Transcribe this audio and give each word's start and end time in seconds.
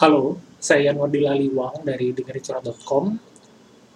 Halo, 0.00 0.40
saya 0.56 0.88
Yanwardi 0.88 1.20
Laliwang 1.20 1.84
dari 1.84 2.16
dengericurat.com. 2.16 3.04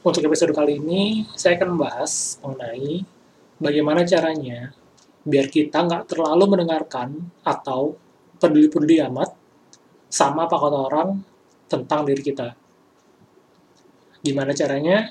Untuk 0.04 0.20
episode 0.20 0.52
kali 0.52 0.76
ini, 0.76 1.24
saya 1.32 1.56
akan 1.56 1.80
membahas 1.80 2.36
mengenai 2.44 3.08
bagaimana 3.56 4.04
caranya 4.04 4.76
biar 5.25 5.48
kita 5.48 5.80
nggak 5.80 6.12
terlalu 6.12 6.44
mendengarkan 6.44 7.25
atau 7.40 7.96
peduli-peduli 8.36 9.00
amat 9.09 9.32
sama 10.12 10.45
apa 10.45 10.61
kata 10.61 10.79
orang 10.93 11.25
tentang 11.72 12.05
diri 12.05 12.21
kita. 12.21 12.52
Gimana 14.21 14.52
caranya? 14.52 15.09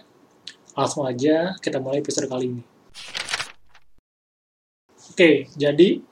Langsung 0.78 1.10
aja 1.10 1.58
kita 1.58 1.82
mulai 1.82 2.06
episode 2.06 2.30
kali 2.30 2.54
ini. 2.54 2.64
Oke, 5.10 5.50
jadi 5.58 6.06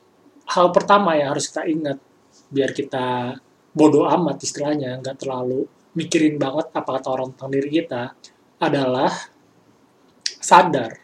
hal 0.57 0.73
pertama 0.73 1.13
yang 1.21 1.38
harus 1.38 1.45
kita 1.54 1.70
ingat 1.70 2.02
biar 2.50 2.73
kita 2.73 3.38
bodoh 3.71 4.07
amat 4.07 4.43
istilahnya, 4.43 4.99
nggak 4.99 5.23
terlalu 5.23 5.67
mikirin 5.95 6.39
banget 6.39 6.71
apa 6.71 6.99
kata 6.99 7.07
orang 7.11 7.35
tentang 7.35 7.52
diri 7.52 7.70
kita, 7.81 8.16
adalah 8.61 9.11
sadar 10.39 11.02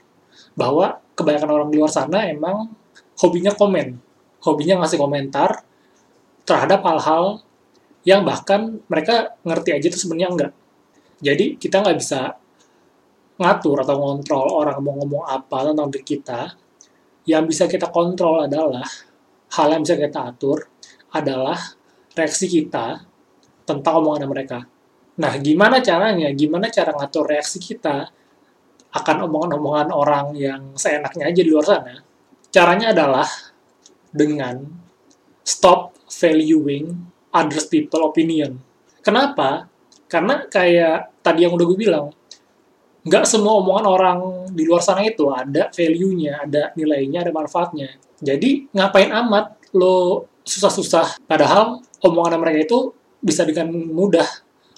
bahwa 0.54 1.02
kebanyakan 1.18 1.50
orang 1.50 1.70
di 1.74 1.78
luar 1.82 1.92
sana 1.92 2.30
emang 2.30 2.72
hobinya 3.20 3.54
komen, 3.54 3.98
hobinya 4.42 4.84
ngasih 4.84 5.00
komentar 5.00 5.66
terhadap 6.48 6.86
hal-hal 6.86 7.44
yang 8.08 8.24
bahkan 8.24 8.80
mereka 8.88 9.36
ngerti 9.44 9.70
aja 9.76 9.86
itu 9.92 10.00
sebenarnya 10.00 10.30
enggak. 10.32 10.54
Jadi 11.20 11.60
kita 11.60 11.84
nggak 11.84 11.98
bisa 11.98 12.40
ngatur 13.38 13.84
atau 13.84 13.96
ngontrol 14.00 14.48
orang 14.50 14.78
mau 14.80 14.96
ngomong 15.02 15.24
apa 15.28 15.58
tentang 15.68 15.92
diri 15.92 16.06
kita. 16.06 16.42
Yang 17.28 17.44
bisa 17.52 17.64
kita 17.68 17.92
kontrol 17.92 18.48
adalah 18.48 18.88
hal 19.60 19.68
yang 19.68 19.84
bisa 19.84 20.00
kita 20.00 20.32
atur 20.32 20.72
adalah 21.12 21.60
reaksi 22.18 22.50
kita 22.50 23.06
tentang 23.64 23.94
omongan 24.02 24.26
mereka. 24.26 24.60
Nah, 25.18 25.34
gimana 25.38 25.82
caranya? 25.82 26.30
Gimana 26.34 26.70
cara 26.70 26.94
ngatur 26.94 27.26
reaksi 27.30 27.58
kita 27.58 28.10
akan 28.94 29.30
omongan-omongan 29.30 29.90
orang 29.94 30.26
yang 30.38 30.62
seenaknya 30.74 31.30
aja 31.30 31.42
di 31.42 31.50
luar 31.50 31.66
sana? 31.66 31.96
Caranya 32.50 32.94
adalah 32.94 33.28
dengan 34.10 34.62
stop 35.46 35.94
valuing 36.10 36.94
others 37.34 37.70
people 37.70 38.08
opinion. 38.08 38.58
Kenapa? 39.06 39.70
Karena 40.08 40.48
kayak 40.48 41.20
tadi 41.22 41.44
yang 41.44 41.54
udah 41.54 41.66
gue 41.68 41.78
bilang, 41.78 42.08
nggak 43.04 43.26
semua 43.28 43.60
omongan 43.60 43.86
orang 43.88 44.20
di 44.52 44.64
luar 44.64 44.84
sana 44.84 45.04
itu 45.04 45.28
ada 45.32 45.72
value-nya, 45.72 46.48
ada 46.48 46.72
nilainya, 46.76 47.28
ada 47.28 47.32
manfaatnya. 47.36 48.00
Jadi 48.18 48.72
ngapain 48.74 49.12
amat 49.12 49.76
lo 49.76 50.26
susah-susah. 50.48 51.20
Padahal 51.28 51.84
omongan 52.00 52.40
mereka 52.40 52.60
itu 52.64 52.80
bisa 53.20 53.44
dengan 53.44 53.68
mudah 53.70 54.26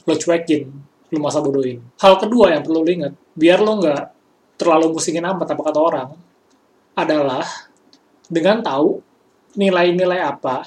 lo 0.10 0.18
cuekin, 0.18 0.66
lo 1.14 1.18
masa 1.22 1.40
bodohin. 1.40 1.80
Hal 2.02 2.18
kedua 2.18 2.58
yang 2.58 2.66
perlu 2.66 2.82
lo 2.82 2.90
ingat, 2.90 3.14
biar 3.38 3.62
lo 3.62 3.78
nggak 3.78 4.04
terlalu 4.58 4.98
musingin 4.98 5.24
amat 5.30 5.54
apa 5.54 5.62
kata 5.62 5.80
orang, 5.80 6.10
adalah 6.98 7.46
dengan 8.28 8.60
tahu 8.66 9.00
nilai-nilai 9.56 10.20
apa 10.20 10.66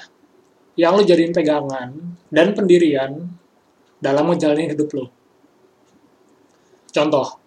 yang 0.79 0.97
lo 0.97 1.05
jadiin 1.05 1.35
pegangan 1.35 1.93
dan 2.31 2.47
pendirian 2.57 3.11
dalam 4.01 4.25
menjalani 4.25 4.73
hidup 4.73 4.89
lo. 4.95 5.05
Contoh, 6.93 7.41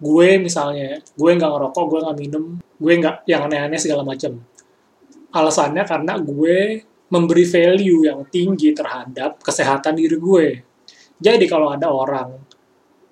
gue 0.00 0.28
misalnya, 0.40 0.98
gue 0.98 1.30
nggak 1.30 1.50
ngerokok, 1.52 1.84
gue 1.88 2.00
nggak 2.04 2.18
minum, 2.18 2.44
gue 2.58 2.92
nggak 2.98 3.16
yang 3.28 3.46
aneh-aneh 3.46 3.80
segala 3.80 4.02
macam. 4.02 4.40
Alasannya 5.32 5.84
karena 5.88 6.20
gue 6.20 6.84
memberi 7.12 7.44
value 7.44 8.08
yang 8.08 8.24
tinggi 8.28 8.72
terhadap 8.72 9.40
kesehatan 9.44 9.96
diri 9.96 10.16
gue. 10.16 10.46
Jadi 11.20 11.44
kalau 11.44 11.72
ada 11.72 11.92
orang 11.92 12.32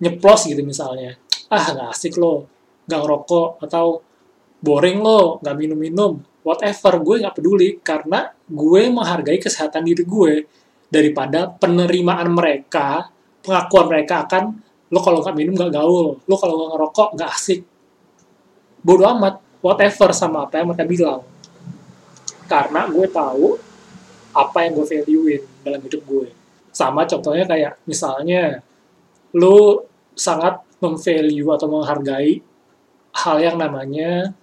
nyeplos 0.00 0.48
gitu 0.48 0.64
misalnya, 0.64 1.16
ah 1.52 1.60
nggak 1.60 1.92
asik 1.92 2.16
lo, 2.16 2.48
nggak 2.88 3.00
ngerokok, 3.04 3.48
atau 3.60 4.00
boring 4.64 4.98
lo, 5.05 5.36
nggak 5.45 5.56
minum-minum, 5.56 6.17
whatever, 6.40 6.96
gue 7.05 7.20
nggak 7.20 7.36
peduli, 7.36 7.68
karena 7.84 8.33
gue 8.48 8.83
menghargai 8.89 9.36
kesehatan 9.36 9.84
diri 9.84 10.05
gue 10.08 10.48
daripada 10.89 11.52
penerimaan 11.52 12.33
mereka, 12.33 13.12
pengakuan 13.45 13.86
mereka 13.92 14.24
akan 14.24 14.45
lo 14.90 15.00
kalau 15.05 15.22
nggak 15.22 15.36
minum 15.36 15.55
nggak 15.55 15.70
gaul, 15.70 16.18
lo 16.18 16.34
kalau 16.40 16.55
nggak 16.58 16.70
ngerokok 16.74 17.08
nggak 17.14 17.30
asik. 17.30 17.61
Bodoh 18.80 19.06
amat, 19.12 19.39
whatever 19.61 20.11
sama 20.16 20.48
apa 20.48 20.58
yang 20.58 20.72
mereka 20.72 20.89
bilang. 20.89 21.20
Karena 22.50 22.90
gue 22.90 23.06
tahu 23.06 23.55
apa 24.34 24.58
yang 24.66 24.74
gue 24.74 24.86
valuein 24.90 25.42
dalam 25.62 25.78
hidup 25.86 26.02
gue. 26.02 26.28
Sama 26.74 27.06
contohnya 27.06 27.46
kayak 27.46 27.78
misalnya 27.86 28.58
lo 29.38 29.86
sangat 30.18 30.58
memvalue 30.83 31.46
atau 31.55 31.70
menghargai 31.70 32.42
hal 33.14 33.36
yang 33.39 33.56
namanya 33.58 34.34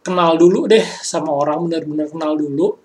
kenal 0.00 0.40
dulu 0.40 0.64
deh 0.64 0.84
sama 1.04 1.28
orang 1.28 1.68
benar-benar 1.68 2.08
kenal 2.08 2.32
dulu 2.36 2.80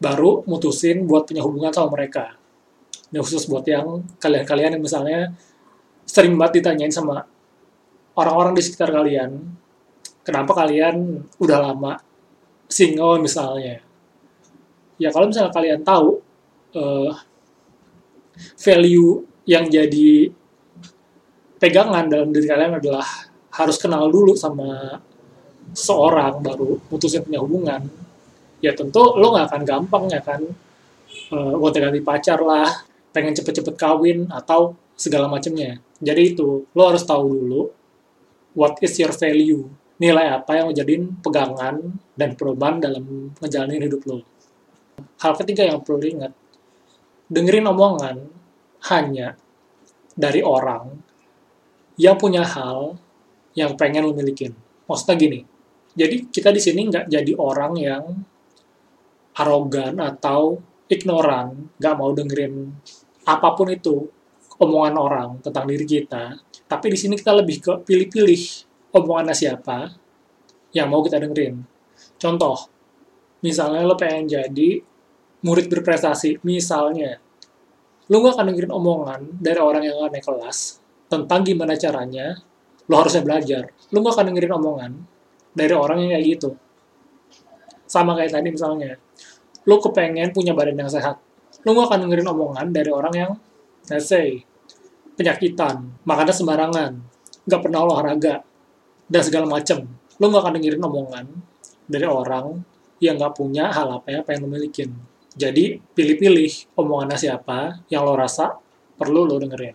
baru 0.00 0.44
mutusin 0.48 1.04
buat 1.04 1.28
punya 1.28 1.44
hubungan 1.44 1.72
sama 1.72 1.92
mereka. 1.92 2.36
Ini 3.12 3.20
khusus 3.20 3.44
buat 3.46 3.64
yang 3.68 4.00
kalian-kalian 4.16 4.80
yang 4.80 4.84
misalnya 4.84 5.20
sering 6.08 6.36
banget 6.40 6.60
ditanyain 6.60 6.92
sama 6.92 7.24
orang-orang 8.16 8.54
di 8.56 8.62
sekitar 8.62 8.92
kalian, 8.92 9.38
kenapa 10.22 10.52
kalian 10.54 11.24
udah 11.40 11.58
lama 11.60 11.92
single 12.68 13.20
misalnya. 13.22 13.80
Ya 15.00 15.10
kalau 15.10 15.26
misalnya 15.26 15.50
kalian 15.50 15.82
tahu 15.82 16.22
uh, 16.78 17.12
value 18.58 19.26
yang 19.44 19.68
jadi 19.68 20.32
pegangan 21.58 22.10
dalam 22.10 22.30
diri 22.34 22.46
kalian 22.48 22.78
adalah 22.78 23.06
harus 23.54 23.76
kenal 23.78 24.10
dulu 24.10 24.34
sama 24.34 24.98
seorang 25.72 26.42
baru 26.42 26.76
putusin 26.90 27.24
punya 27.24 27.40
hubungan, 27.40 27.82
ya 28.60 28.74
tentu 28.76 29.16
lo 29.16 29.32
nggak 29.32 29.46
akan 29.48 29.62
gampang 29.64 30.04
ya 30.12 30.20
kan 30.20 30.42
uh, 31.32 31.70
ganti 31.72 32.00
pacar 32.04 32.42
lah, 32.42 32.68
pengen 33.14 33.32
cepet-cepet 33.32 33.74
kawin 33.78 34.28
atau 34.28 34.76
segala 34.94 35.26
macamnya. 35.26 35.78
Jadi 36.02 36.36
itu 36.36 36.66
lo 36.68 36.82
harus 36.84 37.02
tahu 37.06 37.24
dulu 37.30 37.62
what 38.54 38.78
is 38.82 38.94
your 38.98 39.10
value, 39.14 39.66
nilai 39.98 40.26
apa 40.30 40.58
yang 40.58 40.70
lo 40.70 40.74
jadiin 40.74 41.22
pegangan 41.22 41.78
dan 42.18 42.34
perubahan 42.34 42.82
dalam 42.82 43.30
ngejalanin 43.38 43.84
hidup 43.86 44.02
lo. 44.06 44.18
Hal 45.22 45.38
ketiga 45.38 45.66
yang 45.66 45.82
perlu 45.82 46.02
diingat, 46.02 46.32
dengerin 47.30 47.70
omongan 47.70 48.16
hanya 48.90 49.38
dari 50.14 50.42
orang 50.42 50.98
yang 51.94 52.18
punya 52.18 52.42
hal 52.42 52.98
yang 53.54 53.78
pengen 53.78 54.10
lo 54.10 54.14
milikin. 54.14 54.54
Maksudnya 54.90 55.14
gini, 55.14 55.40
jadi 55.94 56.26
kita 56.26 56.50
di 56.50 56.60
sini 56.60 56.90
nggak 56.90 57.06
jadi 57.06 57.32
orang 57.38 57.72
yang 57.78 58.04
arogan 59.38 59.98
atau 60.02 60.58
ignoran, 60.90 61.70
nggak 61.78 61.94
mau 61.94 62.10
dengerin 62.10 62.70
apa 63.24 63.56
pun 63.56 63.72
itu 63.72 64.04
omongan 64.60 64.94
orang 64.98 65.30
tentang 65.42 65.70
diri 65.70 65.86
kita. 65.86 66.38
Tapi 66.66 66.86
di 66.92 66.98
sini 66.98 67.14
kita 67.18 67.32
lebih 67.34 67.56
ke 67.62 67.72
pilih-pilih 67.82 68.42
omongannya 68.94 69.34
siapa 69.34 69.90
yang 70.70 70.86
mau 70.90 71.02
kita 71.02 71.18
dengerin. 71.18 71.58
Contoh, 72.18 72.70
misalnya 73.42 73.82
lo 73.82 73.98
pengen 73.98 74.30
jadi 74.30 74.80
murid 75.44 75.66
berprestasi, 75.68 76.40
misalnya, 76.46 77.20
lo 78.08 78.16
gak 78.24 78.38
akan 78.38 78.46
dengerin 78.54 78.72
omongan 78.72 79.20
dari 79.36 79.60
orang 79.60 79.82
yang 79.84 79.98
gak 80.00 80.12
naik 80.14 80.24
kelas 80.24 80.80
tentang 81.10 81.44
gimana 81.44 81.76
caranya 81.76 82.38
lo 82.88 82.94
harusnya 83.00 83.24
belajar. 83.24 83.72
Lo 83.92 84.00
gak 84.00 84.14
akan 84.16 84.26
dengerin 84.32 84.54
omongan 84.56 84.92
dari 85.52 85.74
orang 85.74 86.04
yang 86.04 86.10
kayak 86.16 86.26
gitu. 86.36 86.50
Sama 87.84 88.16
kayak 88.16 88.32
tadi 88.32 88.48
misalnya, 88.50 88.96
lo 89.68 89.76
kepengen 89.80 90.32
punya 90.32 90.52
badan 90.56 90.80
yang 90.80 90.90
sehat. 90.90 91.20
Lo 91.64 91.76
gak 91.76 91.92
akan 91.92 92.08
dengerin 92.08 92.28
omongan 92.28 92.66
dari 92.72 92.90
orang 92.92 93.14
yang, 93.14 93.32
let's 93.88 94.08
say, 94.08 94.44
penyakitan, 95.14 95.94
makannya 96.04 96.34
sembarangan, 96.34 96.92
gak 97.46 97.60
pernah 97.60 97.84
olahraga, 97.84 98.44
dan 99.08 99.22
segala 99.24 99.46
macem. 99.48 99.84
Lo 100.20 100.30
gak 100.30 100.46
akan 100.46 100.52
dengerin 100.58 100.82
omongan 100.82 101.26
dari 101.84 102.06
orang 102.06 102.62
yang 103.02 103.18
gak 103.18 103.34
punya 103.36 103.68
hal 103.68 104.00
apa 104.00 104.08
yang 104.14 104.22
pengen 104.24 104.46
lo 104.46 104.48
milikin. 104.48 104.90
Jadi, 105.34 105.82
pilih-pilih 105.82 106.78
omongannya 106.78 107.18
siapa 107.18 107.82
yang 107.90 108.06
lo 108.06 108.14
rasa 108.14 108.54
perlu 108.94 109.26
lo 109.26 109.36
dengerin. 109.42 109.74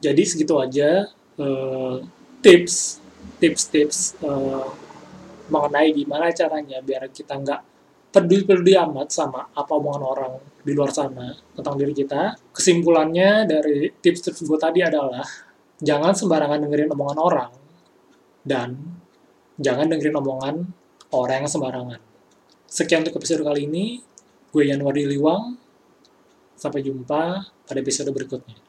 Jadi, 0.00 0.22
segitu 0.24 0.56
aja 0.56 1.04
uh, 1.36 1.96
tips, 2.40 3.04
tips-tips 3.36 4.16
uh, 4.24 4.64
mengenai 5.52 5.92
gimana 5.92 6.32
caranya 6.32 6.80
biar 6.80 7.12
kita 7.12 7.36
nggak 7.36 7.60
peduli-peduli 8.08 8.78
amat 8.78 9.12
sama 9.12 9.52
apa 9.52 9.72
omongan 9.76 10.04
orang 10.06 10.34
di 10.64 10.72
luar 10.72 10.88
sana 10.88 11.36
tentang 11.52 11.76
diri 11.76 11.92
kita. 11.92 12.32
Kesimpulannya 12.54 13.44
dari 13.44 13.92
tips-tips 13.92 14.40
gue 14.40 14.56
tadi 14.56 14.80
adalah 14.80 15.26
jangan 15.82 16.16
sembarangan 16.16 16.64
dengerin 16.64 16.94
omongan 16.96 17.18
orang 17.20 17.50
dan 18.44 19.00
jangan 19.58 19.88
dengerin 19.88 20.20
omongan 20.20 20.54
orang 21.10 21.44
yang 21.44 21.50
sembarangan. 21.50 22.00
Sekian 22.68 23.02
untuk 23.02 23.18
episode 23.18 23.42
kali 23.44 23.66
ini. 23.66 23.84
Gue 24.52 24.70
Yanwadi 24.70 25.08
Liwang. 25.08 25.56
Sampai 26.54 26.86
jumpa 26.86 27.50
pada 27.66 27.78
episode 27.82 28.12
berikutnya. 28.14 28.63